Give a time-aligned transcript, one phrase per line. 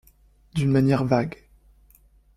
[0.55, 1.37] D’une manière vague.